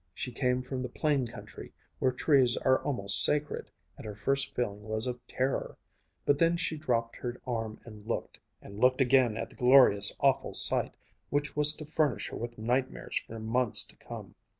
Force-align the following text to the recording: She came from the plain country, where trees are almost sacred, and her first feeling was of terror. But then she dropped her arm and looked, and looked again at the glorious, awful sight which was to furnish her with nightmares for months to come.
She 0.15 0.31
came 0.31 0.63
from 0.63 0.81
the 0.81 0.89
plain 0.89 1.27
country, 1.27 1.73
where 1.99 2.11
trees 2.11 2.57
are 2.57 2.83
almost 2.83 3.23
sacred, 3.23 3.69
and 3.97 4.03
her 4.07 4.15
first 4.15 4.55
feeling 4.55 4.81
was 4.81 5.05
of 5.05 5.19
terror. 5.27 5.77
But 6.25 6.39
then 6.39 6.57
she 6.57 6.75
dropped 6.75 7.17
her 7.17 7.39
arm 7.45 7.79
and 7.85 8.07
looked, 8.07 8.39
and 8.63 8.79
looked 8.79 8.99
again 8.99 9.37
at 9.37 9.51
the 9.51 9.55
glorious, 9.55 10.11
awful 10.19 10.55
sight 10.55 10.95
which 11.29 11.55
was 11.55 11.71
to 11.75 11.85
furnish 11.85 12.29
her 12.29 12.35
with 12.35 12.57
nightmares 12.57 13.17
for 13.27 13.37
months 13.37 13.83
to 13.83 13.95
come. 13.95 14.33